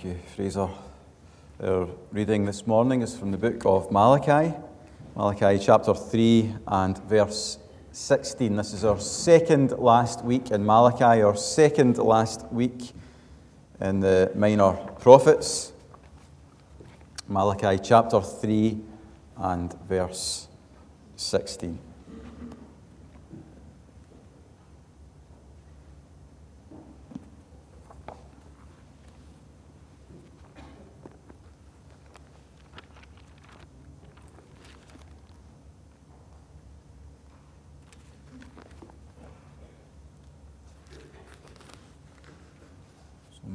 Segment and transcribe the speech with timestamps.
[0.00, 0.68] Thank you, Fraser.
[1.62, 4.54] Our reading this morning is from the book of Malachi,
[5.14, 7.58] Malachi chapter 3 and verse
[7.92, 8.56] 16.
[8.56, 12.92] This is our second last week in Malachi, our second last week
[13.78, 15.72] in the minor prophets.
[17.28, 18.80] Malachi chapter 3
[19.36, 20.48] and verse
[21.16, 21.78] 16.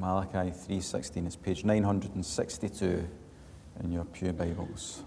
[0.06, 3.08] Malachi 3:16 is page 962
[3.80, 5.02] in your Pew Bibles.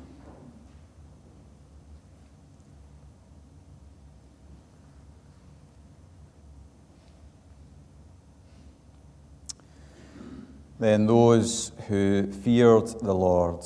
[10.80, 13.64] Then those who feared the Lord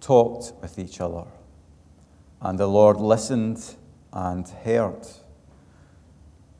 [0.00, 1.24] talked with each other,
[2.42, 3.76] and the Lord listened
[4.12, 5.06] and heard.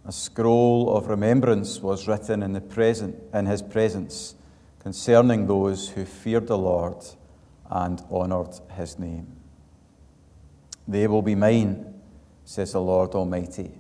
[0.05, 4.35] A scroll of remembrance was written in, the present, in his presence
[4.81, 7.05] concerning those who feared the Lord
[7.71, 9.29] and honoured his name.
[10.89, 11.95] They will be mine,
[12.45, 13.71] says the Lord Almighty,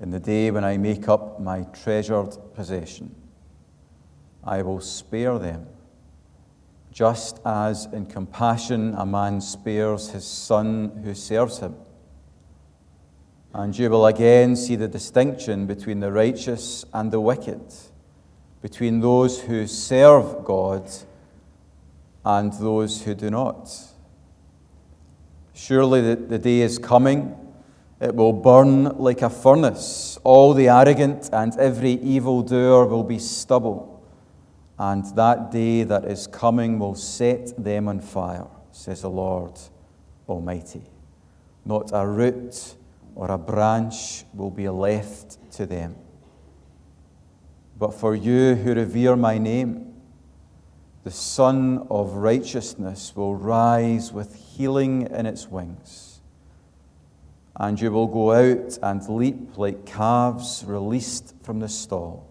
[0.00, 3.14] in the day when I make up my treasured possession.
[4.44, 5.66] I will spare them,
[6.92, 11.74] just as in compassion a man spares his son who serves him.
[13.54, 17.62] And you will again see the distinction between the righteous and the wicked,
[18.62, 20.88] between those who serve God
[22.24, 23.70] and those who do not.
[25.54, 27.36] Surely the, the day is coming.
[28.00, 30.18] It will burn like a furnace.
[30.22, 34.04] All the arrogant and every evildoer will be stubble.
[34.78, 39.58] And that day that is coming will set them on fire, says the Lord
[40.28, 40.82] Almighty.
[41.64, 42.76] Not a root
[43.18, 45.96] or a branch will be left to them.
[47.76, 49.92] But for you who revere my name,
[51.02, 56.20] the Sun of Righteousness will rise with healing in its wings.
[57.56, 62.24] And you will go out and leap like calves released from the stall.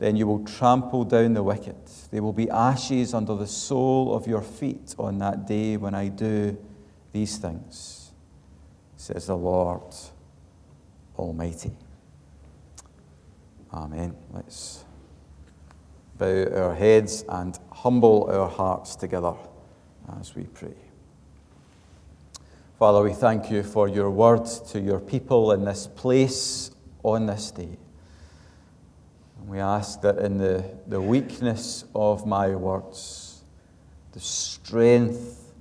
[0.00, 1.76] Then you will trample down the wicked.
[2.10, 6.08] They will be ashes under the sole of your feet on that day when I
[6.08, 6.58] do
[7.12, 8.03] these things
[9.04, 9.82] says the Lord
[11.18, 11.72] Almighty.
[13.70, 14.16] Amen.
[14.32, 14.82] Let's
[16.16, 19.34] bow our heads and humble our hearts together
[20.18, 20.78] as we pray.
[22.78, 26.70] Father, we thank you for your word to your people in this place
[27.02, 27.76] on this day.
[29.38, 33.44] And we ask that in the, the weakness of my words,
[34.12, 35.52] the strength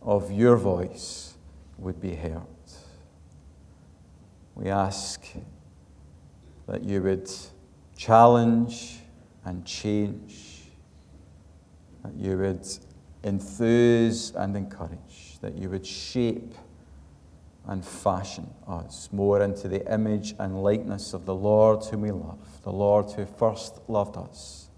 [0.00, 1.34] of your voice
[1.76, 2.46] would be heard.
[4.58, 5.24] We ask
[6.66, 7.30] that you would
[7.96, 8.98] challenge
[9.44, 10.62] and change,
[12.02, 12.66] that you would
[13.22, 16.54] enthuse and encourage, that you would shape
[17.68, 22.40] and fashion us more into the image and likeness of the Lord whom we love,
[22.64, 24.70] the Lord who first loved us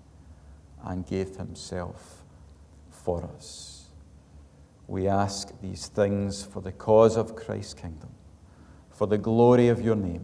[0.84, 2.22] and gave himself
[2.90, 3.88] for us.
[4.86, 8.10] We ask these things for the cause of Christ's kingdom
[9.00, 10.22] for the glory of your name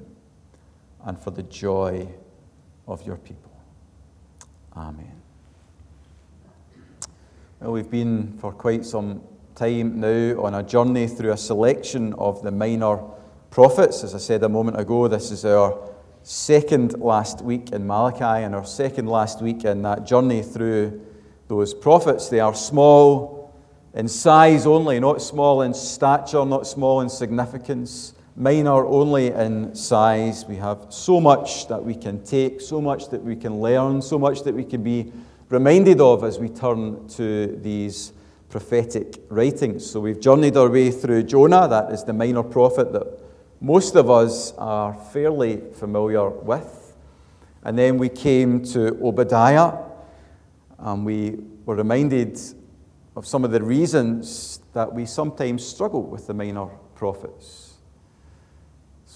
[1.07, 2.07] and for the joy
[2.87, 3.51] of your people.
[4.77, 5.23] Amen.
[7.59, 9.23] Well, we've been for quite some
[9.55, 13.01] time now on a journey through a selection of the minor
[13.49, 14.05] prophets.
[14.05, 15.89] As I said a moment ago, this is our
[16.23, 21.01] second last week in Malachi and our second last week in that journey through
[21.49, 22.29] those prophets.
[22.29, 23.55] They are small
[23.95, 30.45] in size only, not small in stature, not small in significance minor only in size.
[30.47, 34.19] We have so much that we can take, so much that we can learn, so
[34.19, 35.13] much that we can be
[35.49, 38.13] reminded of as we turn to these
[38.51, 39.89] prophetic writings.
[39.91, 43.07] So we've journeyed our way through Jonah, that is the minor prophet that
[43.61, 46.95] most of us are fairly familiar with.
[47.63, 49.79] And then we came to Obadiah,
[50.79, 52.39] and we were reminded
[53.17, 57.66] of some of the reasons that we sometimes struggle with the minor prophets.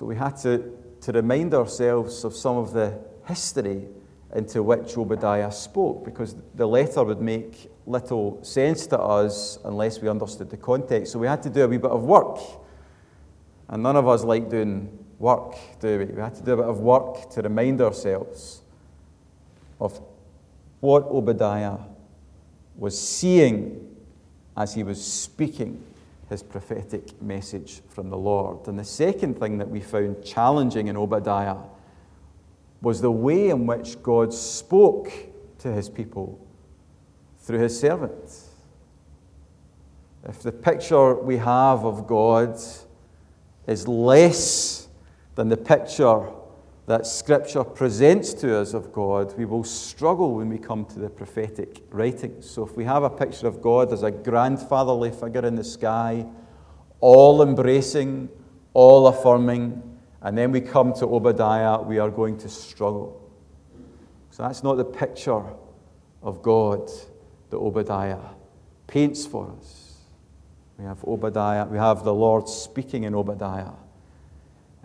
[0.01, 3.87] So we had to, to remind ourselves of some of the history
[4.35, 10.09] into which Obadiah spoke, because the letter would make little sense to us unless we
[10.09, 11.13] understood the context.
[11.13, 12.39] So we had to do a wee bit of work.
[13.69, 14.89] And none of us like doing
[15.19, 16.07] work, do we?
[16.07, 18.63] We had to do a bit of work to remind ourselves
[19.79, 20.01] of
[20.81, 21.77] what Obadiah
[22.75, 23.87] was seeing
[24.57, 25.85] as he was speaking
[26.31, 28.69] his prophetic message from the Lord.
[28.69, 31.57] And the second thing that we found challenging in Obadiah
[32.81, 35.13] was the way in which God spoke
[35.59, 36.41] to his people
[37.41, 38.15] through his servant.
[40.25, 42.59] If the picture we have of God
[43.67, 44.89] is less
[45.35, 46.31] than the picture
[46.91, 51.09] that Scripture presents to us of God, we will struggle when we come to the
[51.09, 52.51] prophetic writings.
[52.51, 56.27] So, if we have a picture of God as a grandfatherly figure in the sky,
[56.99, 58.29] all embracing,
[58.75, 59.81] all affirming,
[60.23, 63.31] and then we come to Obadiah, we are going to struggle.
[64.33, 65.45] So, that's not the picture
[66.25, 66.91] of God
[67.51, 68.19] that Obadiah
[68.89, 69.95] paints for us.
[70.77, 73.75] We have Obadiah, we have the Lord speaking in Obadiah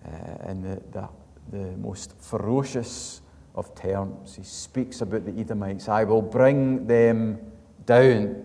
[0.06, 1.10] uh, in the, the
[1.52, 3.22] the most ferocious
[3.56, 4.36] of terms.
[4.36, 7.40] He speaks about the Edomites I will bring them
[7.86, 8.44] down.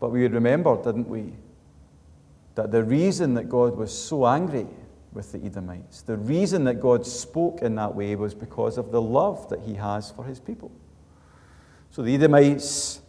[0.00, 1.32] But we remember, didn't we,
[2.54, 4.66] that the reason that God was so angry
[5.12, 9.00] with the Edomites, the reason that God spoke in that way was because of the
[9.00, 10.70] love that he has for his people.
[11.90, 13.00] So the Edomites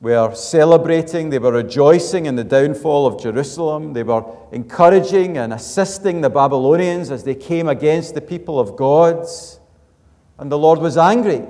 [0.00, 6.22] were celebrating, they were rejoicing in the downfall of Jerusalem, they were encouraging and assisting
[6.22, 9.26] the Babylonians as they came against the people of God.
[10.38, 11.46] And the Lord was angry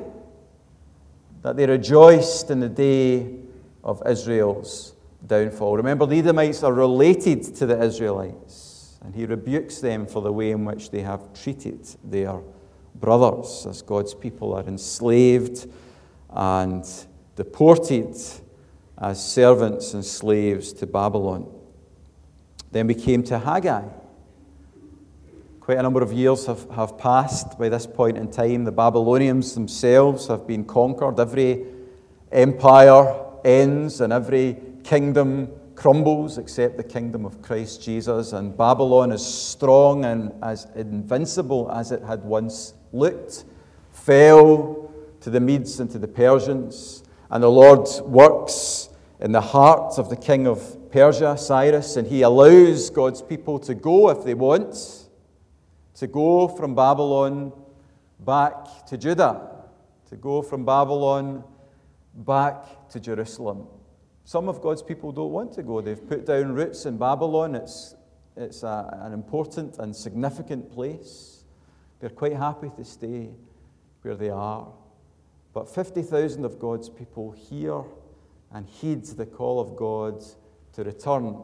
[1.43, 3.37] that they rejoiced in the day
[3.85, 4.95] of Israel's
[5.27, 5.77] downfall.
[5.77, 10.51] Remember, the Edomites are related to the Israelites, and he rebukes them for the way
[10.51, 12.41] in which they have treated their
[12.97, 15.71] brothers as God's people are enslaved
[16.31, 16.85] and
[17.41, 18.15] deported
[18.99, 21.51] as servants and slaves to Babylon.
[22.71, 23.89] Then we came to Haggai.
[25.59, 28.65] Quite a number of years have, have passed by this point in time.
[28.65, 31.19] The Babylonians themselves have been conquered.
[31.19, 31.65] Every
[32.31, 38.35] empire ends and every kingdom crumbles except the kingdom of Christ Jesus.
[38.35, 43.47] And Babylon, as strong and as invincible as it had once looked,
[43.93, 47.05] fell to the Medes and to the Persians.
[47.31, 48.89] And the Lord works
[49.21, 53.75] in the heart of the king of Persia, Cyrus, and he allows God's people to
[53.75, 55.09] go if they want,
[55.95, 57.53] to go from Babylon
[58.19, 59.49] back to Judah,
[60.09, 61.45] to go from Babylon
[62.15, 63.69] back to Jerusalem.
[64.25, 65.81] Some of God's people don't want to go.
[65.81, 67.55] They've put down roots in Babylon.
[67.55, 67.95] It's,
[68.37, 71.45] it's a, an important and significant place.
[72.01, 73.31] They're quite happy to stay
[74.03, 74.69] where they are.
[75.53, 77.83] But 50,000 of God's people hear
[78.53, 80.23] and heed the call of God
[80.73, 81.37] to return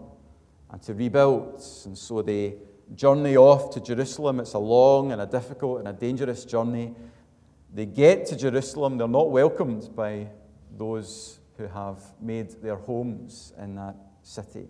[0.70, 1.62] and to rebuild.
[1.84, 2.54] And so they
[2.94, 4.40] journey off to Jerusalem.
[4.40, 6.94] It's a long and a difficult and a dangerous journey.
[7.74, 10.28] They get to Jerusalem, they're not welcomed by
[10.76, 14.68] those who have made their homes in that city.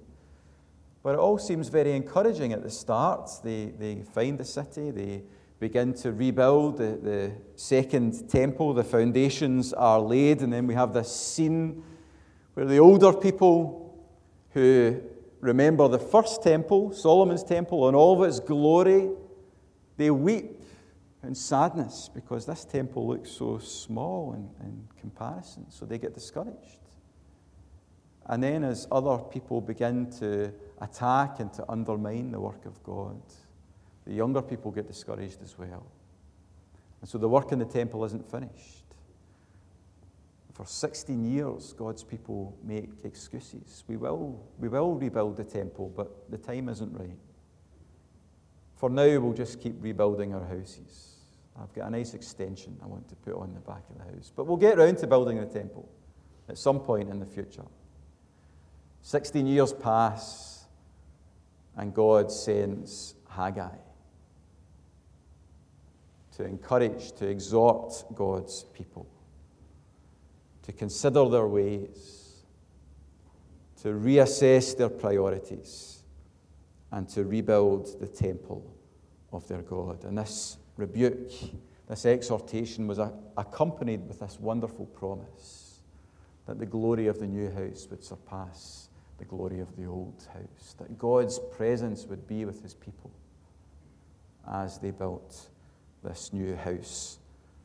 [1.02, 3.30] But it all seems very encouraging at the start.
[3.44, 5.22] They, they find the city, they
[5.58, 10.92] begin to rebuild the, the second temple, the foundations are laid, and then we have
[10.92, 11.82] this scene
[12.54, 13.98] where the older people
[14.50, 15.00] who
[15.40, 19.10] remember the first temple, Solomon's temple, and all of its glory,
[19.96, 20.62] they weep
[21.22, 26.80] in sadness because this temple looks so small in, in comparison, so they get discouraged.
[28.26, 33.20] And then, as other people begin to attack and to undermine the work of God,
[34.06, 35.84] the younger people get discouraged as well.
[37.00, 38.84] And so the work in the temple isn't finished.
[40.54, 43.84] For 16 years, God's people make excuses.
[43.88, 47.18] We will, we will rebuild the temple, but the time isn't right.
[48.76, 51.16] For now, we'll just keep rebuilding our houses.
[51.60, 54.32] I've got a nice extension I want to put on the back of the house.
[54.34, 55.88] But we'll get around to building the temple
[56.48, 57.64] at some point in the future.
[59.02, 60.64] 16 years pass,
[61.76, 63.85] and God sends Haggai
[66.36, 69.06] to encourage, to exhort God's people,
[70.62, 72.44] to consider their ways,
[73.82, 76.02] to reassess their priorities,
[76.92, 78.70] and to rebuild the temple
[79.32, 80.04] of their God.
[80.04, 81.32] And this rebuke,
[81.88, 82.98] this exhortation was
[83.36, 85.80] accompanied with this wonderful promise
[86.46, 90.74] that the glory of the new house would surpass the glory of the old house,
[90.78, 93.10] that God's presence would be with his people
[94.46, 95.48] as they built
[96.02, 97.18] this new house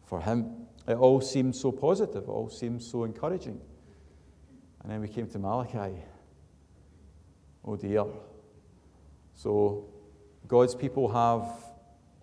[0.03, 0.67] for him.
[0.88, 3.59] It all seemed so positive, it all seemed so encouraging.
[4.81, 5.95] And then we came to Malachi.
[7.63, 8.05] Oh dear.
[9.35, 9.85] So
[10.47, 11.47] God's people have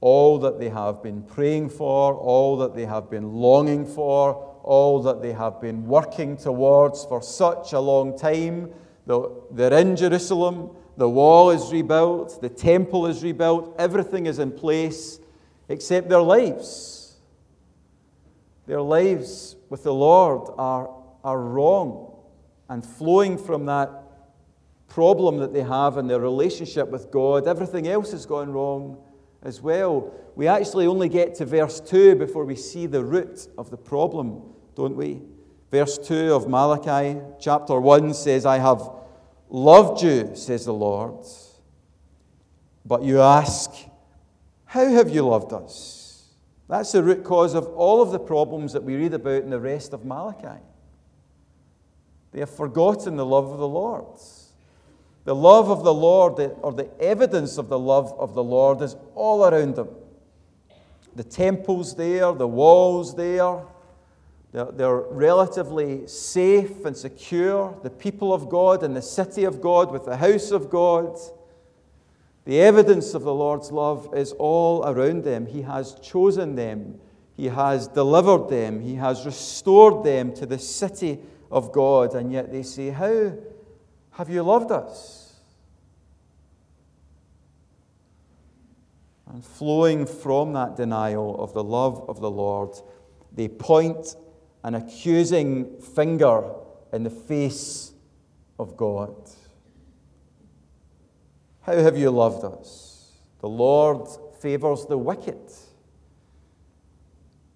[0.00, 5.03] all that they have been praying for, all that they have been longing for, all
[5.03, 8.71] that they have been working towards for such a long time.
[9.07, 15.21] They're in Jerusalem, the wall is rebuilt, the temple is rebuilt, everything is in place
[15.69, 17.17] except their lives.
[18.67, 20.91] Their lives with the Lord are,
[21.25, 22.15] are wrong
[22.69, 23.91] and flowing from that
[24.89, 28.99] problem that they have in their relationship with God, everything else has gone wrong
[29.43, 30.13] as well.
[30.35, 34.43] We actually only get to verse 2 before we see the root of the problem,
[34.75, 35.23] don't we?
[35.71, 38.91] Verse 2 of Malachi chapter 1 says, I have
[39.51, 41.25] loved you, says the Lord.
[42.85, 43.71] But you ask,
[44.69, 46.27] How have you loved us?
[46.69, 49.59] That's the root cause of all of the problems that we read about in the
[49.59, 50.61] rest of Malachi.
[52.33, 54.05] They have forgotten the love of the Lord.
[55.25, 58.95] The love of the Lord, or the evidence of the love of the Lord, is
[59.15, 59.89] all around them.
[61.17, 63.63] The temple's there, the walls there.
[64.53, 67.75] They're, they're relatively safe and secure.
[67.83, 71.19] The people of God and the city of God with the house of God.
[72.49, 75.45] The evidence of the Lord's love is all around them.
[75.45, 76.99] He has chosen them,
[77.37, 81.19] He has delivered them, He has restored them to the city
[81.50, 82.14] of God.
[82.14, 83.35] And yet they say, How
[84.12, 85.43] have you loved us?
[89.31, 92.71] And flowing from that denial of the love of the Lord,
[93.31, 94.17] they point
[94.64, 96.50] an accusing finger
[96.95, 97.93] in the face
[98.59, 99.14] of God.
[101.69, 103.13] How have you loved us?
[103.41, 104.09] The Lord
[104.41, 105.53] favors the wicked.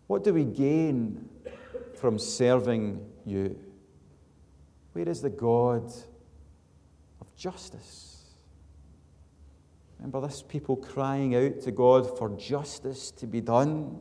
[0.07, 1.31] What do we gain
[1.99, 3.59] from serving you?
[4.93, 5.91] Where is the God
[7.23, 8.35] of justice?
[9.99, 13.99] Remember this people crying out to God for justice to be done.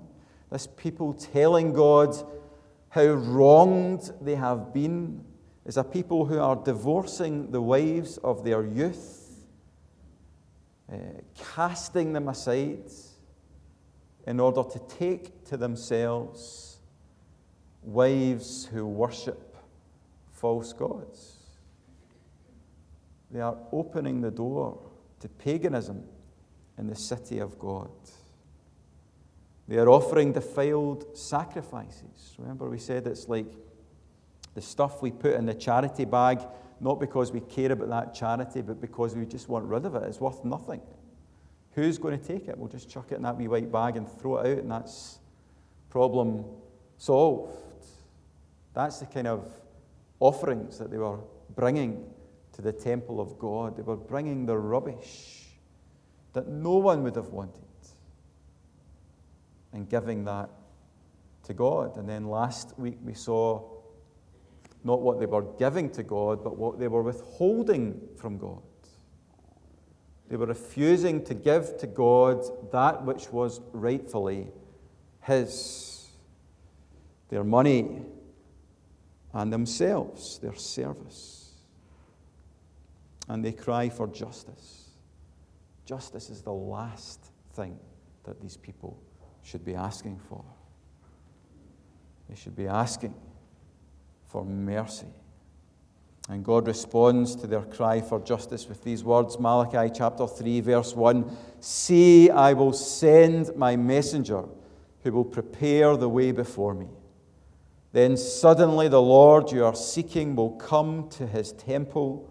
[0.51, 2.17] This people telling God
[2.89, 5.23] how wronged they have been.
[5.63, 9.20] Is a people who are divorcing the wives of their youth,
[10.91, 10.95] uh,
[11.55, 12.89] casting them aside
[14.27, 16.77] in order to take to themselves
[17.83, 19.55] wives who worship
[20.31, 21.37] false gods.
[23.31, 24.79] They are opening the door
[25.21, 26.03] to paganism
[26.77, 27.89] in the city of God.
[29.67, 32.35] They are offering defiled sacrifices.
[32.37, 33.53] Remember, we said it's like
[34.53, 36.41] the stuff we put in the charity bag,
[36.81, 40.03] not because we care about that charity, but because we just want rid of it.
[40.03, 40.81] It's worth nothing.
[41.73, 42.57] Who's going to take it?
[42.57, 45.19] We'll just chuck it in that wee white bag and throw it out, and that's
[45.89, 46.43] problem
[46.97, 47.53] solved.
[48.73, 49.47] That's the kind of
[50.19, 51.19] offerings that they were
[51.55, 52.03] bringing
[52.53, 53.77] to the temple of God.
[53.77, 55.45] They were bringing the rubbish
[56.33, 57.61] that no one would have wanted
[59.73, 60.49] and giving that
[61.43, 61.97] to God.
[61.97, 63.70] And then last week we saw
[64.83, 68.61] not what they were giving to God, but what they were withholding from God.
[70.29, 74.47] They were refusing to give to God that which was rightfully
[75.21, 76.09] His
[77.29, 78.01] their money
[79.33, 81.41] and themselves, their service
[83.31, 84.89] and they cry for justice.
[85.85, 87.79] Justice is the last thing
[88.25, 89.01] that these people
[89.41, 90.43] should be asking for.
[92.27, 93.13] They should be asking
[94.31, 95.07] for mercy.
[96.29, 100.95] And God responds to their cry for justice with these words Malachi chapter 3, verse
[100.95, 104.45] 1 See, I will send my messenger
[105.03, 106.87] who will prepare the way before me.
[107.91, 112.29] Then suddenly the Lord you are seeking will come to his temple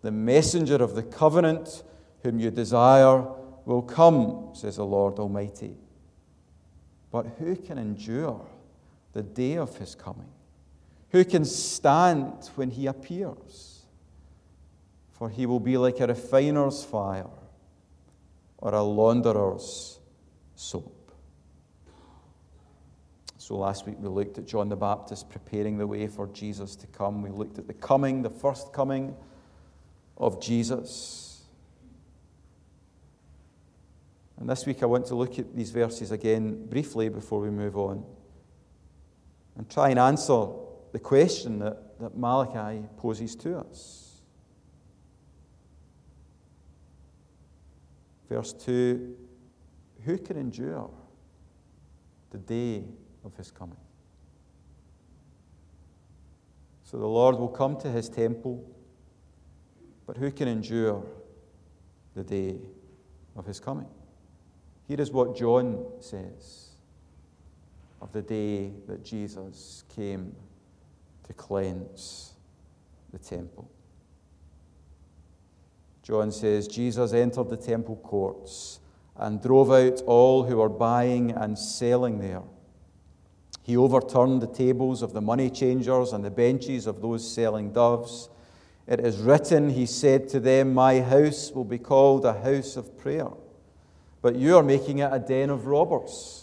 [0.00, 1.84] the messenger of the covenant,
[2.22, 3.24] whom you desire,
[3.64, 5.76] will come, says the Lord Almighty.
[7.10, 8.44] But who can endure
[9.12, 10.30] the day of his coming?
[11.12, 13.82] Who can stand when he appears?
[15.10, 17.28] For he will be like a refiner's fire
[18.56, 19.98] or a launderer's
[20.56, 21.12] soap.
[23.36, 26.86] So last week we looked at John the Baptist preparing the way for Jesus to
[26.86, 27.20] come.
[27.20, 29.14] We looked at the coming, the first coming
[30.16, 31.42] of Jesus.
[34.38, 37.76] And this week I want to look at these verses again briefly before we move
[37.76, 38.02] on
[39.58, 40.46] and try and answer
[40.92, 44.20] the question that, that Malachi poses to us.
[48.28, 49.16] Verse 2
[50.04, 50.90] Who can endure
[52.30, 52.84] the day
[53.24, 53.76] of his coming?
[56.84, 58.64] So the Lord will come to his temple
[60.06, 61.04] but who can endure
[62.14, 62.58] the day
[63.36, 63.88] of his coming?
[64.86, 66.70] Here is what John says
[68.00, 70.34] of the day that Jesus came
[71.24, 72.32] to cleanse
[73.12, 73.70] the temple.
[76.02, 78.80] John says, Jesus entered the temple courts
[79.16, 82.42] and drove out all who were buying and selling there.
[83.62, 88.28] He overturned the tables of the money changers and the benches of those selling doves.
[88.88, 92.98] It is written, he said to them, My house will be called a house of
[92.98, 93.28] prayer,
[94.20, 96.41] but you are making it a den of robbers.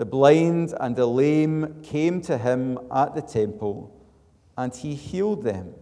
[0.00, 3.94] The blind and the lame came to him at the temple,
[4.56, 5.74] and he healed them.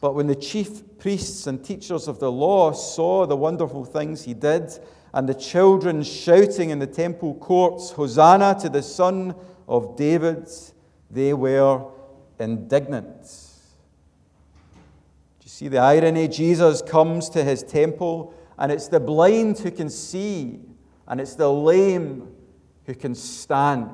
[0.00, 4.34] But when the chief priests and teachers of the law saw the wonderful things he
[4.34, 4.78] did,
[5.12, 9.34] and the children shouting in the temple courts, Hosanna to the Son
[9.66, 10.48] of David,
[11.10, 11.84] they were
[12.38, 13.22] indignant.
[15.40, 16.28] Do you see the irony?
[16.28, 20.60] Jesus comes to his temple, and it's the blind who can see,
[21.08, 22.31] and it's the lame
[22.86, 23.88] who can stand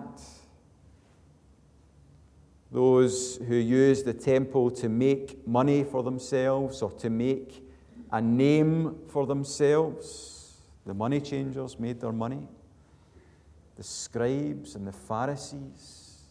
[2.70, 7.64] those who use the temple to make money for themselves or to make
[8.12, 10.58] a name for themselves.
[10.84, 12.46] The money changers made their money.
[13.76, 16.22] The scribes and the Pharisees,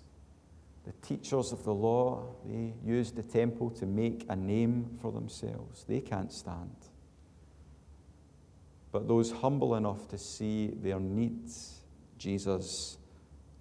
[0.84, 5.86] the teachers of the law, they used the temple to make a name for themselves.
[5.88, 6.76] They can't stand.
[8.92, 11.77] But those humble enough to see their needs,
[12.18, 12.98] Jesus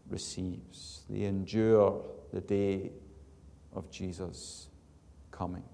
[0.08, 1.04] receives.
[1.08, 2.92] They endure the day
[3.72, 4.68] of Jesus'
[5.30, 5.64] coming.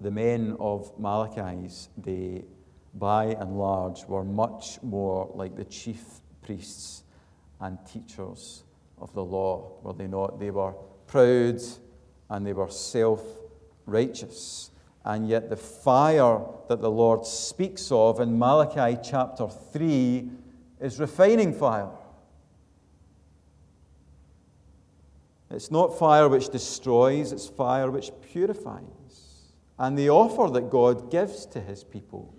[0.00, 2.44] The men of Malachi's day,
[2.94, 6.02] by and large, were much more like the chief
[6.42, 7.02] priests
[7.60, 8.64] and teachers
[8.98, 10.38] of the law, were they not?
[10.38, 10.74] They were
[11.06, 11.60] proud
[12.30, 13.22] and they were self
[13.86, 14.70] righteous.
[15.04, 20.30] And yet, the fire that the Lord speaks of in Malachi chapter 3
[20.80, 21.90] is refining fire.
[25.50, 28.82] It's not fire which destroys, it's fire which purifies.
[29.78, 32.34] And the offer that God gives to his people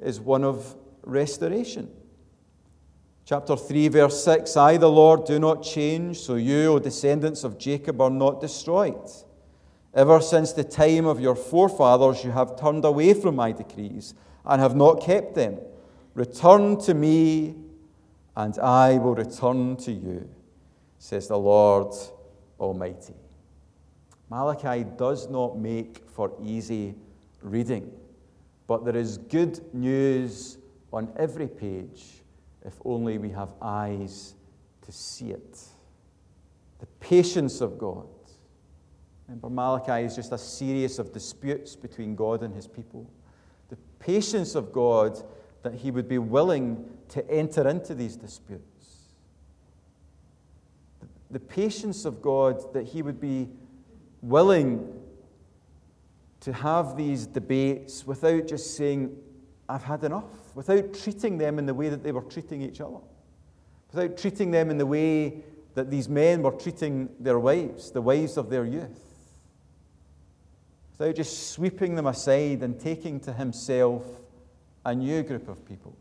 [0.00, 1.90] is one of restoration.
[3.24, 7.58] Chapter 3, verse 6 I, the Lord, do not change, so you, O descendants of
[7.58, 9.10] Jacob, are not destroyed.
[9.94, 14.60] Ever since the time of your forefathers, you have turned away from my decrees and
[14.60, 15.58] have not kept them.
[16.18, 17.54] Return to me,
[18.34, 20.28] and I will return to you
[20.98, 21.94] says the Lord
[22.58, 23.14] Almighty.
[24.28, 26.96] Malachi does not make for easy
[27.40, 27.92] reading,
[28.66, 30.58] but there is good news
[30.92, 32.24] on every page
[32.64, 34.34] if only we have eyes
[34.82, 35.60] to see it.
[36.80, 38.08] The patience of God.
[39.28, 43.08] Remember, Malachi is just a series of disputes between God and his people.
[43.68, 45.22] The patience of God
[45.62, 48.78] that he would be willing to enter into these disputes.
[51.30, 53.48] The patience of God that He would be
[54.22, 54.94] willing
[56.40, 59.16] to have these debates without just saying,
[59.68, 63.00] I've had enough, without treating them in the way that they were treating each other,
[63.92, 65.42] without treating them in the way
[65.74, 69.04] that these men were treating their wives, the wives of their youth,
[70.96, 74.04] without just sweeping them aside and taking to Himself
[74.88, 75.96] a new group of people.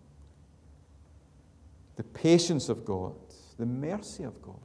[1.96, 3.16] The patience of God,
[3.58, 4.56] the mercy of God.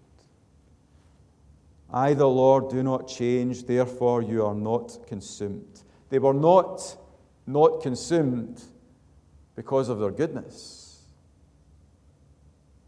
[1.92, 5.82] I, the Lord, do not change, therefore you are not consumed.
[6.08, 6.96] They were not
[7.46, 8.62] not consumed
[9.56, 11.00] because of their goodness.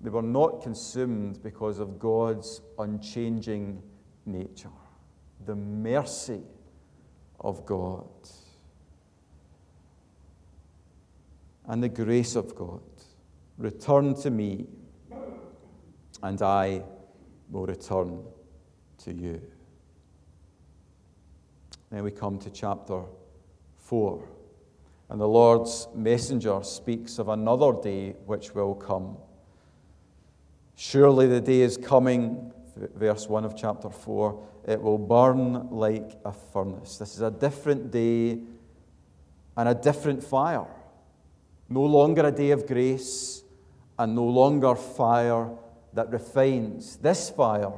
[0.00, 3.82] They were not consumed because of God's unchanging
[4.26, 4.70] nature,
[5.44, 6.42] the mercy
[7.40, 8.04] of God,
[11.66, 12.82] and the grace of God.
[13.58, 14.66] Return to me,
[16.22, 16.82] and I
[17.50, 18.22] will return
[18.98, 19.40] to you.
[21.90, 23.02] Then we come to chapter
[23.76, 24.22] 4.
[25.10, 29.16] And the Lord's messenger speaks of another day which will come.
[30.76, 32.52] Surely the day is coming,
[32.96, 36.96] verse 1 of chapter 4, it will burn like a furnace.
[36.98, 38.40] This is a different day
[39.56, 40.66] and a different fire.
[41.68, 43.42] No longer a day of grace
[43.98, 45.50] and no longer fire
[45.92, 46.96] that refines.
[46.96, 47.72] This fire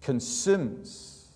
[0.00, 1.26] consumes.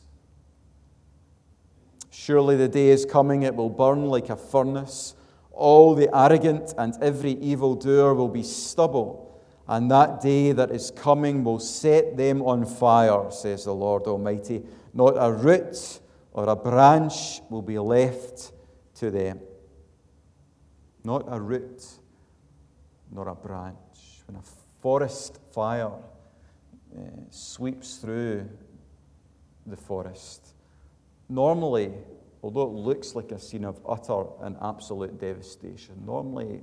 [2.10, 5.14] Surely the day is coming, it will burn like a furnace.
[5.50, 11.44] All the arrogant and every evildoer will be stubble, and that day that is coming
[11.44, 14.62] will set them on fire, says the Lord Almighty.
[14.94, 16.00] Not a root
[16.32, 18.52] or a branch will be left
[18.96, 19.40] to them.
[21.04, 21.84] Not a root
[23.10, 24.22] nor a branch.
[24.26, 24.42] When a
[24.80, 28.48] forest fire uh, sweeps through
[29.66, 30.54] the forest,
[31.28, 31.92] normally,
[32.42, 36.60] although it looks like a scene of utter and absolute devastation, normally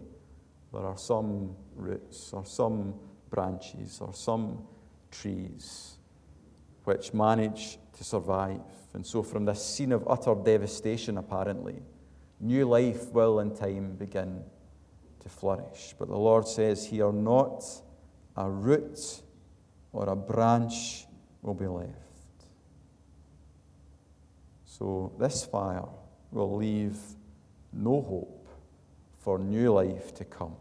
[0.71, 2.93] there are some roots or some
[3.30, 4.63] branches or some
[5.12, 5.97] trees
[6.84, 8.62] which manage to survive.
[8.93, 11.82] And so, from this scene of utter devastation, apparently,
[12.39, 14.43] new life will in time begin
[15.21, 15.93] to flourish.
[15.97, 17.63] But the Lord says here, not
[18.36, 19.21] a root
[19.91, 21.06] or a branch
[21.41, 21.95] will be left.
[24.65, 25.88] So, this fire
[26.32, 26.97] will leave
[27.73, 28.47] no hope
[29.17, 30.56] for new life to come.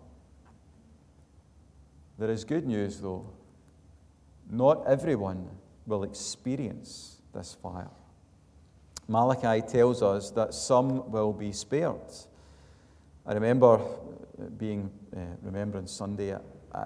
[2.19, 3.31] There is good news, though.
[4.51, 5.49] Not everyone
[5.87, 7.91] will experience this fire.
[9.09, 11.97] Malachi tells us that some will be spared.
[13.25, 13.81] I remember
[14.59, 16.85] being uh, Remembrance Sunday, I,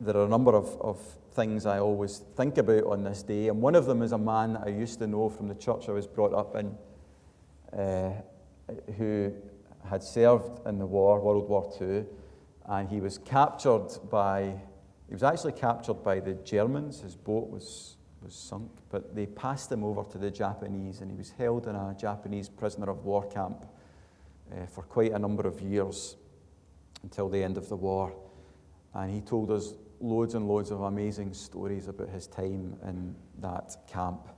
[0.00, 0.98] there are a number of, of
[1.34, 4.56] things I always think about on this day, and one of them is a man
[4.56, 6.76] I used to know from the church I was brought up in,
[7.78, 8.12] uh,
[8.96, 9.32] who
[9.88, 12.04] had served in the war, World War II,
[12.66, 14.54] and he was captured by,
[15.06, 17.00] he was actually captured by the Germans.
[17.00, 21.16] His boat was, was sunk, but they passed him over to the Japanese, and he
[21.16, 23.66] was held in a Japanese prisoner of war camp
[24.52, 26.16] uh, for quite a number of years
[27.02, 28.12] until the end of the war.
[28.94, 33.76] And he told us loads and loads of amazing stories about his time in that
[33.90, 34.28] camp.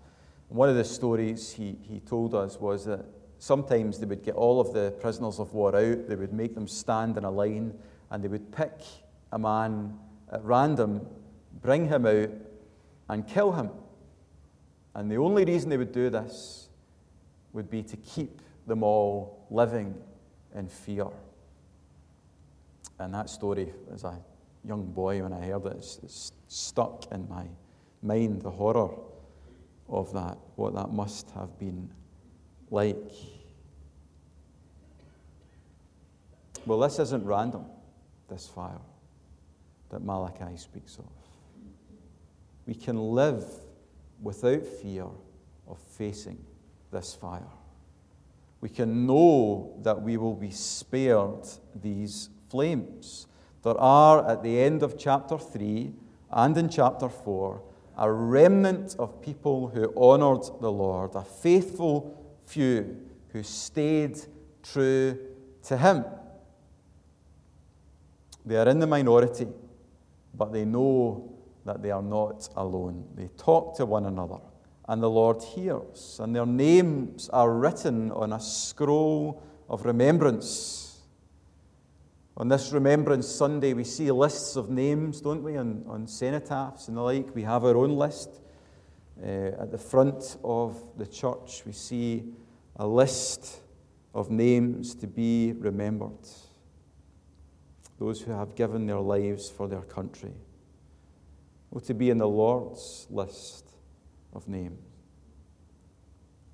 [0.49, 3.05] one of the stories he, he told us was that
[3.39, 6.69] sometimes they would get all of the prisoners of war out, they would make them
[6.69, 7.75] stand in a line,
[8.11, 8.81] and they would pick
[9.33, 9.99] a man
[10.31, 11.07] at random,
[11.61, 12.31] bring him out,
[13.09, 13.71] and kill him.
[14.95, 16.69] And the only reason they would do this
[17.53, 19.95] would be to keep them all living
[20.55, 21.07] in fear.
[22.99, 24.19] And that story, as a
[24.65, 27.47] young boy, when I heard it, it's, it's stuck in my
[28.03, 28.91] mind the horror
[29.89, 31.91] of that, what that must have been
[32.71, 33.11] like.
[36.67, 37.67] Well, this isn't random,
[38.29, 38.81] this fire
[39.91, 41.24] that Malachi speaks of.
[42.67, 43.45] We can live
[44.23, 45.07] without fear
[45.69, 46.39] of facing
[46.91, 47.51] this fire.
[48.61, 53.27] We can know that we will be spared these flames.
[53.63, 55.93] There are, at the end of chapter 3
[56.31, 57.63] and in chapter 4,
[57.99, 64.19] a remnant of people who honoured the Lord, a faithful few who stayed
[64.63, 65.19] true
[65.65, 66.05] to Him.
[68.47, 69.49] They are in the minority,
[70.35, 71.34] but they know
[71.65, 73.07] that they are not alone.
[73.15, 74.39] They talk to one another,
[74.89, 80.85] and the Lord hears, and their names are written on a scroll of remembrance
[82.37, 86.97] on this Remembrance Sunday, we see lists of names, don't we, on, on cenotaphs and
[86.97, 87.33] the like.
[87.33, 88.41] We have our own list.
[89.23, 92.25] Uh, at the front of the church, we see
[92.75, 93.61] a list
[94.13, 96.27] of names to be remembered.
[98.01, 100.33] Those who have given their lives for their country.
[101.75, 103.69] Or to be in the Lord's list
[104.33, 104.79] of names.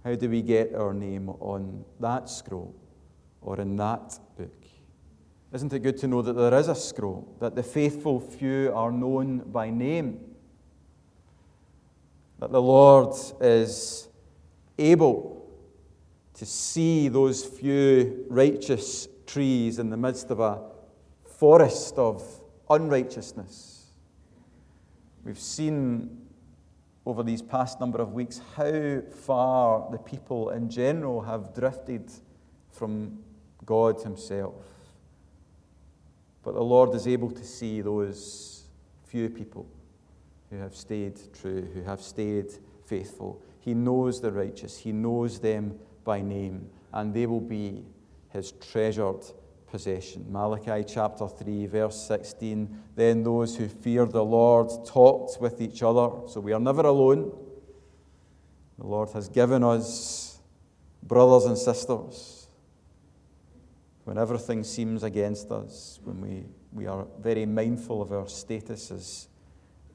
[0.03, 2.75] How do we get our name on that scroll
[3.43, 4.65] or in that book?
[5.53, 8.91] Isn't it good to know that there is a scroll, that the faithful few are
[8.91, 10.21] known by name?
[12.39, 14.09] That the Lord is
[14.79, 15.51] able
[16.35, 20.63] to see those few righteous trees in the midst of a
[21.39, 22.23] forest of
[22.71, 23.80] unrighteousness.
[25.25, 26.27] We've seen
[27.05, 32.11] over these past number of weeks how far the people in general have drifted
[32.71, 33.19] from
[33.67, 34.65] God Himself.
[36.43, 38.65] But the Lord is able to see those
[39.05, 39.67] few people
[40.51, 42.53] who have stayed true, who have stayed
[42.87, 43.43] faithful.
[43.61, 47.85] He knows the righteous, He knows them by name, and they will be
[48.31, 49.25] His treasured
[49.71, 50.27] possession.
[50.29, 52.83] Malachi chapter 3, verse 16.
[52.97, 56.11] Then those who feared the Lord talked with each other.
[56.29, 57.33] So we are never alone.
[58.79, 60.39] The Lord has given us
[61.03, 62.41] brothers and sisters
[64.05, 69.29] when everything seems against us, when we, we are very mindful of our status as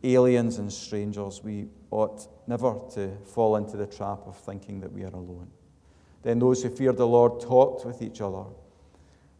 [0.04, 5.04] aliens and strangers, we ought never to fall into the trap of thinking that we
[5.04, 5.50] are alone.
[6.22, 8.46] Then those who feared the Lord talked with each other.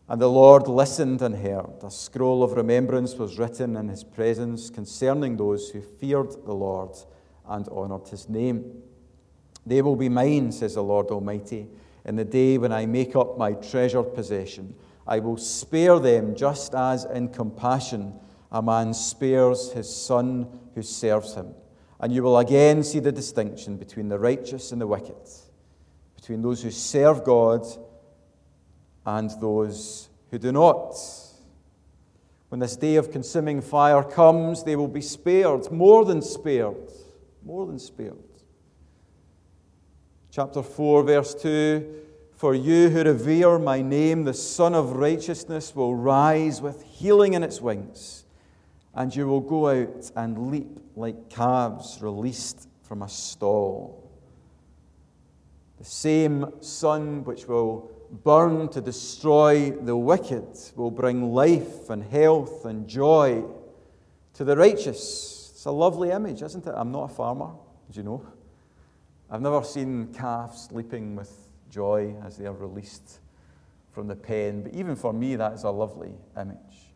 [0.08, 1.84] And the Lord listened and heard.
[1.84, 6.96] A scroll of remembrance was written in his presence concerning those who feared the Lord
[7.48, 8.84] and honoured his name.
[9.66, 11.68] They will be mine, says the Lord Almighty
[12.06, 14.76] in the day when I make up my treasured possession.
[15.08, 18.14] I will spare them just as in compassion
[18.52, 21.54] a man spares his son who serves him.
[22.00, 25.16] And you will again see the distinction between the righteous and the wicked,
[26.16, 27.66] between those who serve God
[29.06, 30.96] and those who do not.
[32.50, 36.92] When this day of consuming fire comes, they will be spared, more than spared,
[37.44, 38.18] more than spared.
[40.32, 41.94] Chapter 4, verse 2
[42.36, 47.44] For you who revere my name, the Sun of Righteousness will rise with healing in
[47.44, 48.26] its wings,
[48.94, 54.12] and you will go out and leap like calves released from a stall.
[55.78, 62.66] The same sun which will burn to destroy the wicked will bring life and health
[62.66, 63.44] and joy
[64.34, 65.52] to the righteous.
[65.54, 66.74] It's a lovely image, isn't it?
[66.76, 67.52] I'm not a farmer,
[67.90, 68.26] as you know.
[69.30, 71.32] I've never seen calves leaping with
[71.70, 73.20] joy as they are released
[73.92, 76.94] from the pen, but even for me, that is a lovely image.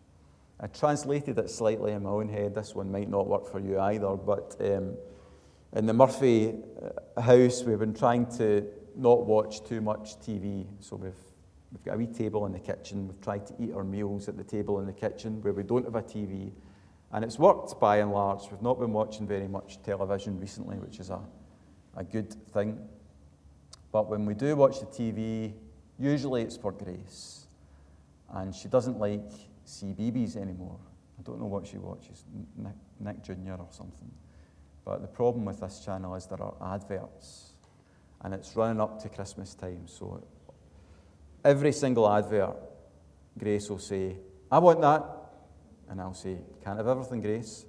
[0.59, 2.53] I translated it slightly in my own head.
[2.53, 4.95] This one might not work for you either, but um,
[5.73, 6.55] in the Murphy
[7.15, 8.67] uh, house, we've been trying to
[8.99, 10.67] not watch too much TV.
[10.79, 11.13] So we've,
[11.71, 13.07] we've got a wee table in the kitchen.
[13.07, 15.85] We've tried to eat our meals at the table in the kitchen where we don't
[15.85, 16.51] have a TV.
[17.11, 18.51] And it's worked by and large.
[18.51, 21.19] We've not been watching very much television recently, which is a,
[21.95, 22.77] a good thing.
[23.91, 25.53] But when we do watch the TV,
[25.97, 27.47] usually it's for Grace.
[28.31, 29.31] And she doesn't like
[29.65, 30.77] CBeebies anymore.
[31.17, 32.23] I don't know what she watches,
[32.55, 33.53] Nick, Nick Jr.
[33.53, 34.11] or something.
[34.85, 37.48] But the problem with this channel is there are adverts
[38.21, 39.87] and it's running up to Christmas time.
[39.87, 40.23] So
[41.43, 42.55] every single advert,
[43.37, 44.17] Grace will say,
[44.51, 45.05] I want that.
[45.89, 47.65] And I'll say, Can't have everything, Grace.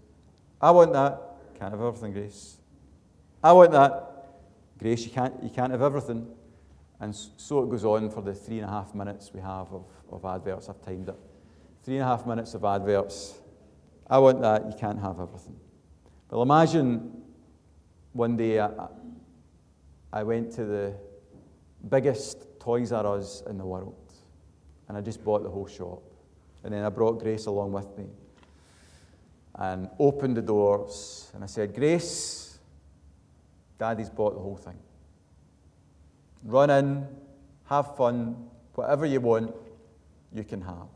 [0.61, 1.21] I want that.
[1.59, 2.59] Can't have everything, Grace.
[3.43, 4.07] I want that.
[4.79, 6.27] Grace, you can't, you can't have everything.
[7.01, 9.85] And so it goes on for the three and a half minutes we have of,
[10.11, 10.69] of adverts.
[10.69, 11.17] I've timed it.
[11.83, 13.39] Three and a half minutes of adverts.
[14.07, 14.67] I want that.
[14.67, 15.57] You can't have everything.
[16.31, 17.23] Well, imagine
[18.13, 18.59] one day
[20.13, 20.95] I went to the
[21.89, 23.97] biggest Toys R Us in the world
[24.89, 26.03] and I just bought the whole shop.
[26.65, 28.07] And then I brought Grace along with me
[29.55, 32.59] and opened the doors and I said, Grace,
[33.79, 34.79] Daddy's bought the whole thing.
[36.45, 37.07] Run in,
[37.67, 39.55] have fun, whatever you want,
[40.33, 40.89] you can have.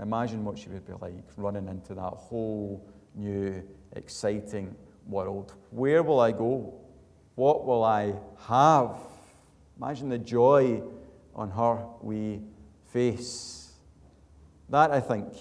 [0.00, 3.62] Imagine what she would be like running into that whole new,
[3.96, 4.74] exciting
[5.06, 5.54] world.
[5.70, 6.80] Where will I go?
[7.40, 8.12] What will I
[8.48, 8.98] have?
[9.78, 10.82] Imagine the joy
[11.34, 12.42] on her wee
[12.92, 13.72] face.
[14.68, 15.32] That, I think,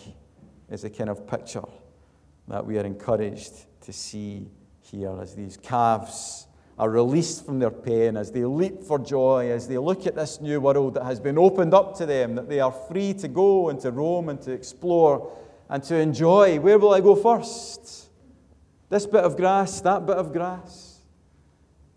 [0.69, 1.65] is the kind of picture
[2.47, 4.47] that we are encouraged to see
[4.79, 9.67] here as these calves are released from their pain, as they leap for joy, as
[9.67, 12.61] they look at this new world that has been opened up to them, that they
[12.61, 15.33] are free to go and to roam and to explore
[15.67, 16.61] and to enjoy.
[16.61, 18.09] Where will I go first?
[18.87, 20.88] This bit of grass, that bit of grass.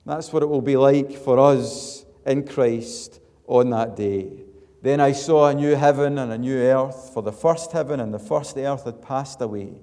[0.05, 4.45] That's what it will be like for us in Christ on that day.
[4.83, 8.13] Then I saw a new heaven and a new earth, for the first heaven and
[8.13, 9.75] the first earth had passed away,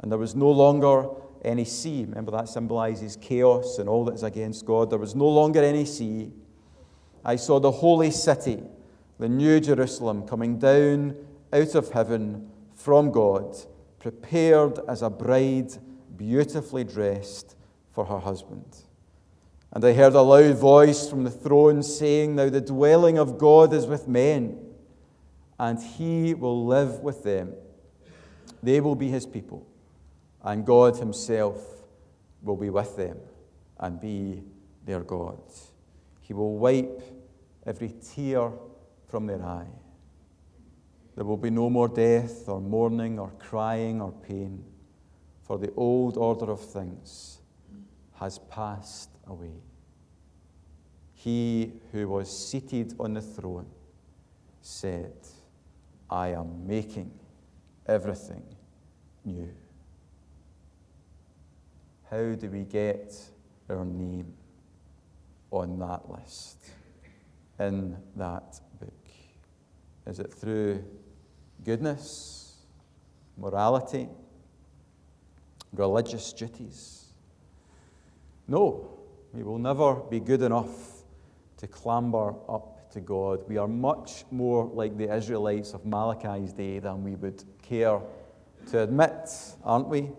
[0.00, 1.08] and there was no longer
[1.44, 2.04] any sea.
[2.04, 4.90] Remember, that symbolizes chaos and all that is against God.
[4.90, 6.32] There was no longer any sea.
[7.24, 8.62] I saw the holy city,
[9.20, 11.14] the new Jerusalem, coming down
[11.52, 13.56] out of heaven from God,
[14.00, 15.72] prepared as a bride
[16.16, 17.54] beautifully dressed
[17.92, 18.84] for her husband.
[19.72, 23.72] And I heard a loud voice from the throne saying, Now the dwelling of God
[23.72, 24.58] is with men,
[25.58, 27.54] and he will live with them.
[28.62, 29.66] They will be his people,
[30.42, 31.58] and God himself
[32.42, 33.18] will be with them
[33.78, 34.42] and be
[34.84, 35.40] their God.
[36.20, 37.02] He will wipe
[37.64, 38.50] every tear
[39.08, 39.68] from their eye.
[41.14, 44.64] There will be no more death, or mourning, or crying, or pain,
[45.42, 47.38] for the old order of things
[48.14, 49.62] has passed away.
[51.14, 53.66] He who was seated on the throne
[54.60, 55.14] said,
[56.10, 57.12] I am making
[57.86, 58.42] everything
[59.24, 59.50] new.
[62.10, 63.14] How do we get
[63.68, 64.34] our name
[65.50, 66.70] on that list,
[67.58, 68.92] in that book?
[70.06, 70.82] Is it through
[71.64, 72.56] goodness,
[73.36, 74.08] morality,
[75.72, 77.04] religious duties?
[78.48, 78.99] No,
[79.32, 81.04] we will never be good enough
[81.58, 83.48] to clamber up to God.
[83.48, 88.00] We are much more like the Israelites of Malachi's day than we would care
[88.70, 89.30] to admit,
[89.64, 90.10] aren't we?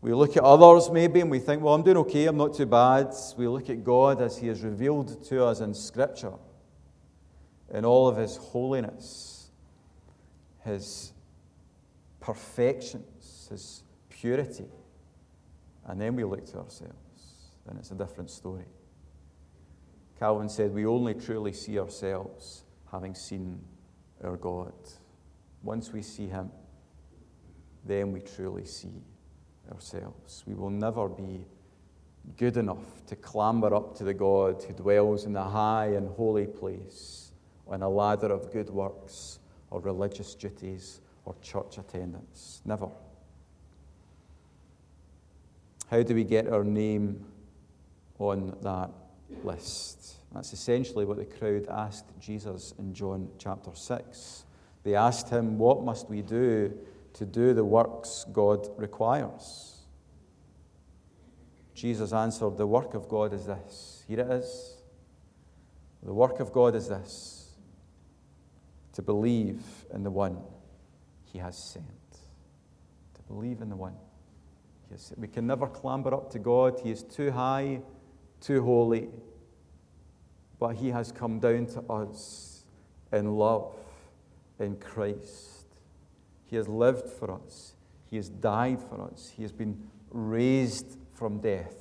[0.00, 2.66] We look at others maybe and we think, well, I'm doing okay, I'm not too
[2.66, 3.14] bad.
[3.36, 6.34] We look at God as He is revealed to us in Scripture.
[7.70, 9.50] in all of his holiness,
[10.64, 11.12] his
[12.20, 14.66] perfections, his purity,
[15.86, 17.07] and then we look to ourselves,
[17.68, 18.64] then it's a different story.
[20.18, 23.60] Calvin said, We only truly see ourselves having seen
[24.24, 24.72] our God.
[25.62, 26.50] Once we see Him,
[27.84, 29.02] then we truly see
[29.72, 30.44] ourselves.
[30.46, 31.44] We will never be
[32.36, 36.46] good enough to clamber up to the God who dwells in the high and holy
[36.46, 37.32] place
[37.66, 39.38] on a ladder of good works
[39.70, 42.62] or religious duties or church attendance.
[42.64, 42.88] Never.
[45.90, 47.24] How do we get our name
[48.18, 48.90] on that
[49.42, 50.16] list?
[50.32, 54.44] That's essentially what the crowd asked Jesus in John chapter 6.
[54.84, 56.76] They asked him, What must we do
[57.14, 59.78] to do the works God requires?
[61.74, 64.04] Jesus answered, The work of God is this.
[64.06, 64.76] Here it is.
[66.02, 67.38] The work of God is this
[68.92, 69.62] to believe
[69.94, 70.36] in the one
[71.24, 71.84] he has sent.
[73.14, 73.94] To believe in the one.
[75.16, 77.82] We can never clamber up to God, he is too high,
[78.40, 79.08] too holy.
[80.58, 82.64] But he has come down to us
[83.12, 83.74] in love
[84.58, 85.66] in Christ.
[86.44, 87.74] He has lived for us,
[88.10, 91.76] he has died for us, he has been raised from death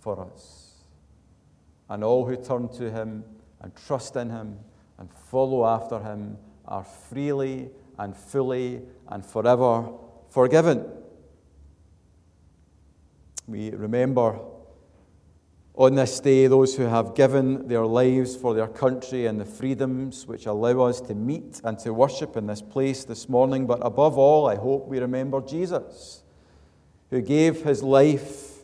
[0.00, 0.84] for us.
[1.88, 3.24] And all who turn to him
[3.60, 4.58] and trust in him
[4.98, 9.92] and follow after him are freely and fully and forever
[10.30, 10.86] forgiven.
[13.46, 14.38] We remember
[15.80, 20.26] on this day those who have given their lives for their country and the freedoms
[20.26, 23.66] which allow us to meet and to worship in this place this morning.
[23.66, 26.22] But above all, I hope we remember Jesus,
[27.08, 28.58] who gave his life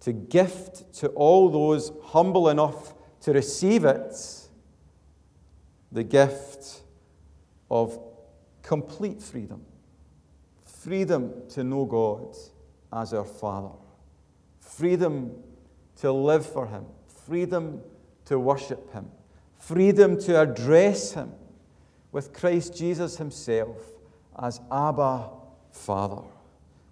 [0.00, 4.16] to gift to all those humble enough to receive it
[5.92, 6.80] the gift
[7.70, 8.00] of
[8.62, 9.60] complete freedom.
[10.64, 12.34] Freedom to know God
[12.90, 13.74] as our Father.
[14.58, 15.42] Freedom
[16.00, 16.84] to live for Him.
[17.26, 17.80] Freedom
[18.26, 19.10] to worship Him.
[19.58, 21.32] Freedom to address Him
[22.12, 23.76] with Christ Jesus Himself
[24.38, 25.30] as Abba,
[25.70, 26.22] Father.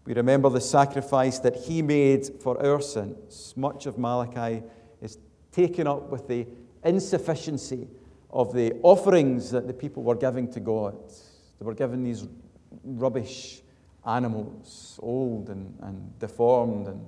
[0.05, 3.55] We remember the sacrifice that he made for our sins.
[3.57, 4.63] Much of Malachi
[5.01, 5.19] is
[5.51, 6.47] taken up with the
[6.85, 7.89] insufficiency
[8.31, 10.95] of the offerings that the people were giving to God.
[11.59, 12.27] They were given these
[12.85, 13.63] rubbish
[14.05, 17.07] animals, old and, and deformed, and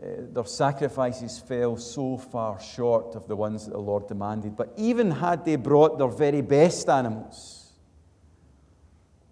[0.00, 4.56] Uh, their sacrifices fell so far short of the ones that the Lord demanded.
[4.56, 7.72] But even had they brought their very best animals,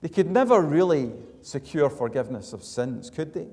[0.00, 3.46] they could never really secure forgiveness of sins, could they?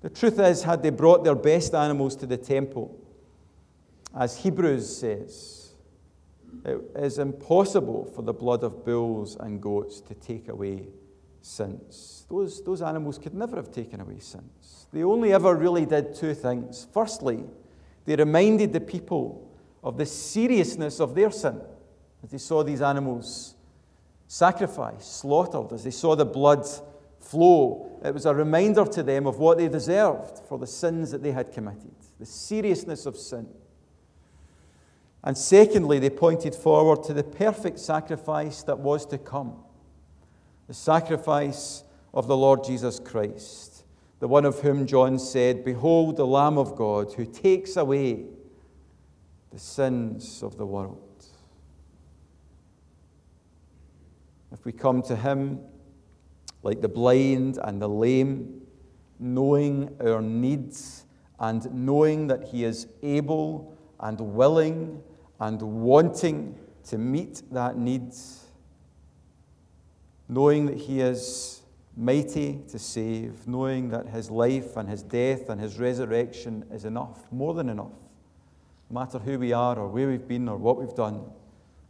[0.00, 2.98] The truth is, had they brought their best animals to the temple,
[4.16, 5.72] as Hebrews says,
[6.64, 10.88] it is impossible for the blood of bulls and goats to take away
[11.42, 12.26] sins.
[12.28, 14.77] Those, those animals could never have taken away sins.
[14.92, 16.86] They only ever really did two things.
[16.92, 17.44] Firstly,
[18.06, 19.50] they reminded the people
[19.84, 21.60] of the seriousness of their sin
[22.22, 23.54] as they saw these animals
[24.26, 26.66] sacrificed, slaughtered, as they saw the blood
[27.20, 31.22] flow, it was a reminder to them of what they deserved for the sins that
[31.22, 33.48] they had committed, the seriousness of sin.
[35.24, 39.56] And secondly, they pointed forward to the perfect sacrifice that was to come
[40.68, 43.77] the sacrifice of the Lord Jesus Christ,
[44.20, 48.24] the one of whom John said, Behold, the Lamb of God who takes away
[49.50, 51.24] the sins of the world.
[54.52, 55.60] If we come to him,
[56.62, 58.62] like the blind and the lame,
[59.18, 61.04] knowing our needs
[61.40, 65.02] and knowing that He is able and willing
[65.40, 68.12] and wanting to meet that need,
[70.28, 71.57] knowing that He is
[71.98, 77.30] mighty to save, knowing that His life and His death and His resurrection is enough,
[77.32, 77.92] more than enough,
[78.88, 81.24] no matter who we are or where we've been or what we've done,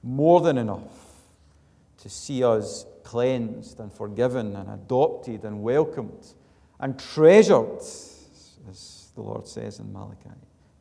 [0.03, 1.19] more than enough
[1.99, 6.33] to see us cleansed and forgiven and adopted and welcomed
[6.81, 7.79] and treasured,
[8.71, 10.31] as the Lord says in Malachi.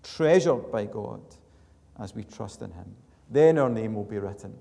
[0.03, 1.21] Treasured by God
[1.99, 2.95] as we trust in Him.
[3.29, 4.53] Then our name will be written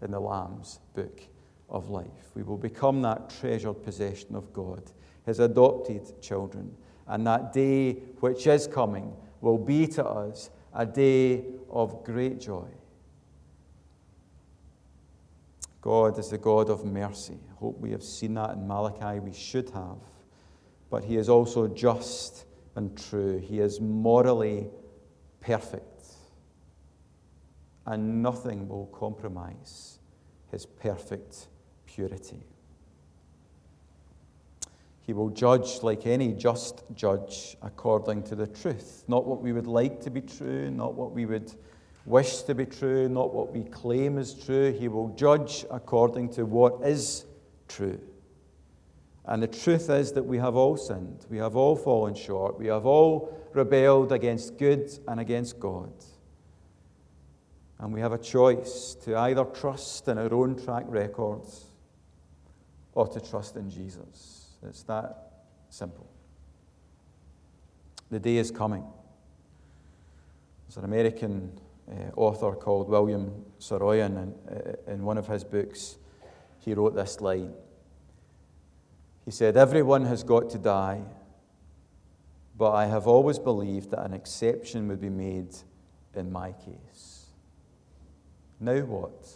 [0.00, 1.20] in the Lamb's book
[1.68, 2.30] of life.
[2.34, 4.82] We will become that treasured possession of God,
[5.26, 6.74] His adopted children.
[7.06, 12.66] And that day which is coming will be to us a day of great joy
[15.84, 17.38] God is the God of mercy.
[17.50, 19.20] I hope we have seen that in Malachi.
[19.20, 19.98] We should have.
[20.88, 23.36] But He is also just and true.
[23.36, 24.68] He is morally
[25.40, 26.06] perfect.
[27.86, 29.98] and nothing will compromise
[30.50, 31.48] his perfect
[31.94, 32.42] purity.
[35.02, 39.66] He will judge like any just judge according to the truth, not what we would
[39.66, 41.52] like to be true, not what we would
[42.06, 44.72] wish to be true, not what we claim is true.
[44.72, 47.26] He will judge according to what is
[47.68, 48.00] true.
[49.26, 51.26] And the truth is that we have all sinned.
[51.30, 52.58] We have all fallen short.
[52.58, 55.92] We have all rebelled against good and against God.
[57.78, 61.66] And we have a choice to either trust in our own track records
[62.94, 64.46] or to trust in Jesus.
[64.62, 65.32] It's that
[65.68, 66.06] simple.
[68.10, 68.84] The day is coming.
[70.66, 71.58] There's an American
[71.90, 75.96] uh, author called William Saroyan, and uh, in one of his books,
[76.60, 77.52] he wrote this line.
[79.24, 81.02] He said, Everyone has got to die,
[82.56, 85.54] but I have always believed that an exception would be made
[86.14, 87.26] in my case.
[88.60, 89.28] Now what?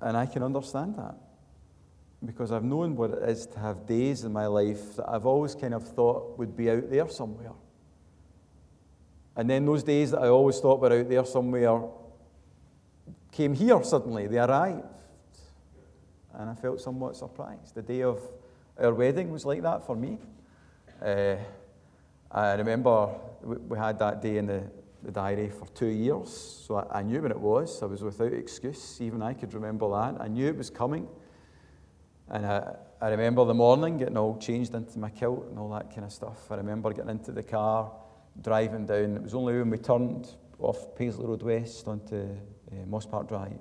[0.00, 1.14] And I can understand that
[2.24, 5.54] because I've known what it is to have days in my life that I've always
[5.54, 7.52] kind of thought would be out there somewhere.
[9.36, 11.80] And then those days that I always thought were out there somewhere
[13.32, 14.84] came here suddenly, they arrived.
[16.34, 17.74] And I felt somewhat surprised.
[17.74, 18.20] The day of
[18.78, 20.18] our wedding was like that for me.
[21.02, 21.36] Uh,
[22.30, 23.08] I remember
[23.42, 24.62] we had that day in the,
[25.02, 26.30] the diary for two years,
[26.66, 27.82] so I, I, knew when it was.
[27.82, 29.00] I was without excuse.
[29.00, 30.20] Even I could remember that.
[30.20, 31.08] I knew it was coming.
[32.28, 35.90] And I, I remember the morning getting all changed into my kilt and all that
[35.90, 36.50] kind of stuff.
[36.50, 37.92] I remember getting into the car
[38.40, 39.16] driving down.
[39.16, 40.28] It was only when we turned
[40.58, 43.60] off Paisley Road West onto uh, Mosspark Drive,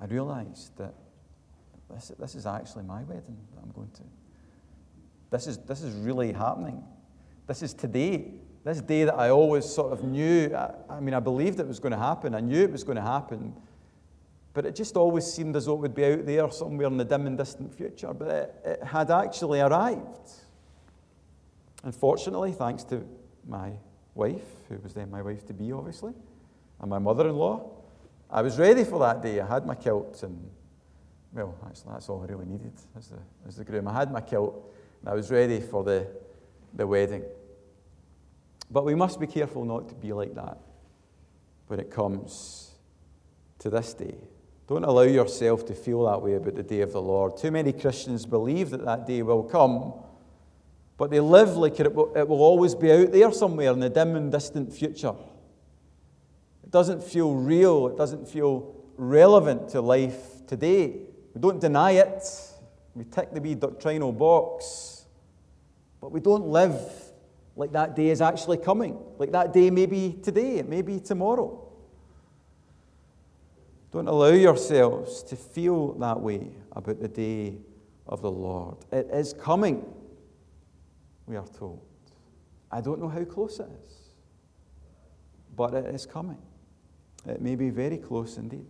[0.00, 0.94] I realised that
[1.90, 4.02] this, this is actually my wedding that I'm going to.
[5.30, 6.82] This is, this is really happening.
[7.46, 8.32] This is today.
[8.64, 10.54] This day that I always sort of knew.
[10.54, 12.34] I, I mean, I believed it was going to happen.
[12.34, 13.54] I knew it was going to happen.
[14.54, 17.04] But it just always seemed as though it would be out there somewhere in the
[17.04, 18.14] dim and distant future.
[18.14, 20.30] But it, it had actually arrived.
[21.82, 23.04] Unfortunately, thanks to
[23.46, 23.72] my
[24.14, 26.14] wife, who was then my wife to be, obviously,
[26.80, 27.68] and my mother in law.
[28.30, 29.40] I was ready for that day.
[29.40, 30.50] I had my kilt, and
[31.34, 33.88] well, actually, that's all I really needed as the, as the groom.
[33.88, 36.06] I had my kilt, and I was ready for the,
[36.72, 37.24] the wedding.
[38.70, 40.58] But we must be careful not to be like that
[41.66, 42.72] when it comes
[43.60, 44.16] to this day.
[44.66, 47.36] Don't allow yourself to feel that way about the day of the Lord.
[47.36, 49.92] Too many Christians believe that that day will come
[50.96, 53.90] but they live like it will, it will always be out there somewhere in the
[53.90, 55.14] dim and distant future.
[56.62, 61.00] It doesn't feel real, it doesn't feel relevant to life today.
[61.34, 62.22] We don't deny it,
[62.94, 65.04] we tick the wee doctrinal box,
[66.00, 66.80] but we don't live
[67.56, 70.98] like that day is actually coming, like that day may be today, it may be
[70.98, 71.60] tomorrow.
[73.92, 77.58] Don't allow yourselves to feel that way about the day
[78.06, 78.76] of the Lord.
[78.90, 79.86] It is coming
[81.26, 81.80] we are told.
[82.70, 83.92] I don't know how close it is,
[85.56, 86.42] but it is coming.
[87.26, 88.66] It may be very close indeed.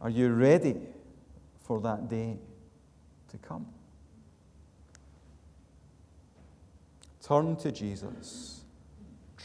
[0.00, 0.76] Are you ready
[1.62, 2.38] for that day
[3.30, 3.66] to come?
[7.28, 8.62] Turn to Jesus.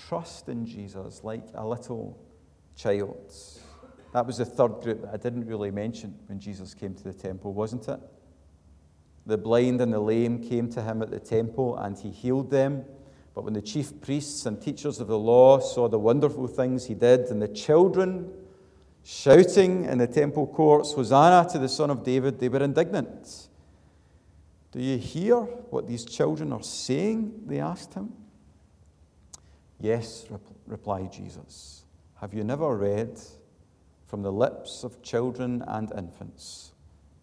[0.07, 2.17] Trust in Jesus like a little
[2.77, 3.34] child.
[4.13, 7.11] That was the third group that I didn't really mention when Jesus came to the
[7.11, 7.99] temple, wasn't it?
[9.25, 12.86] The blind and the lame came to him at the temple, and he healed them.
[13.36, 16.93] But when the chief priests and teachers of the law saw the wonderful things he
[16.93, 18.31] did, and the children
[19.03, 23.49] shouting in the temple courts, Hosanna to the Son of David, they were indignant.
[24.74, 27.43] Do you hear what these children are saying?
[27.45, 28.11] They asked him.
[29.80, 30.26] Yes,
[30.65, 31.86] replied Jesus.
[32.15, 33.19] Have you never read
[34.07, 36.74] from the lips of children and infants,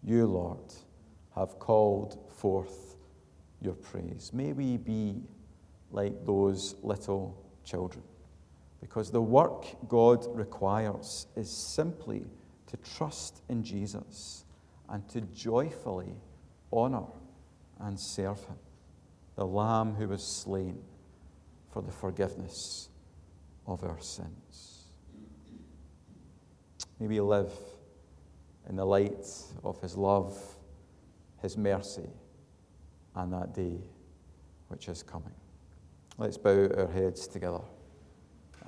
[0.01, 0.73] You, Lord,
[1.35, 2.95] have called forth
[3.61, 4.31] your praise.
[4.33, 5.21] May we be
[5.91, 8.03] like those little children.
[8.79, 12.25] Because the work God requires is simply
[12.67, 14.45] to trust in Jesus
[14.87, 16.15] and to joyfully
[16.71, 17.05] honor
[17.81, 18.57] and serve Him,
[19.35, 20.81] the Lamb who was slain
[21.71, 22.89] for the forgiveness
[23.67, 24.85] of our sins.
[26.99, 27.51] May we live
[28.69, 29.25] in the light
[29.63, 30.37] of His love
[31.41, 32.09] his mercy
[33.15, 33.79] and that day
[34.67, 35.33] which is coming.
[36.17, 37.61] Let's bow our heads together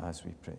[0.01, 0.57] as we pray.